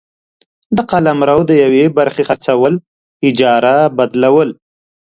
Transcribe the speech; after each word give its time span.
د 0.75 0.77
قلمرو 0.91 1.39
د 1.49 1.51
یوې 1.63 1.85
برخي 1.97 2.23
خرڅول، 2.29 2.73
اجاره، 3.27 3.75
بدلول، 3.97 4.49